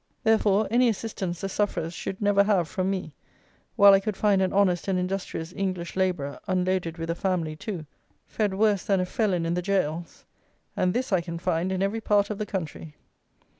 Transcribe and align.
Therefore, 0.23 0.67
any 0.71 0.89
assistance 0.89 1.41
the 1.41 1.47
sufferers 1.47 1.93
should 1.93 2.19
never 2.19 2.43
have 2.45 2.67
from 2.67 2.89
me, 2.89 3.13
while 3.75 3.93
I 3.93 3.99
could 3.99 4.17
find 4.17 4.41
an 4.41 4.51
honest 4.51 4.87
and 4.87 4.97
industrious 4.97 5.53
English 5.55 5.95
labourer 5.95 6.39
(unloaded 6.47 6.97
with 6.97 7.11
a 7.11 7.13
family 7.13 7.55
too) 7.55 7.85
fed 8.25 8.55
worse 8.55 8.83
than 8.83 8.99
a 8.99 9.05
felon 9.05 9.45
in 9.45 9.53
the 9.53 9.61
gaols; 9.61 10.25
and 10.75 10.95
this 10.95 11.13
I 11.13 11.21
can 11.21 11.37
find 11.37 11.71
in 11.71 11.83
every 11.83 12.01
part 12.01 12.31
of 12.31 12.39
the 12.39 12.47
country. 12.47 12.95